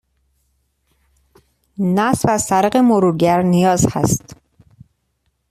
[1.79, 4.35] نصب از طریق مرورگر نیاز هست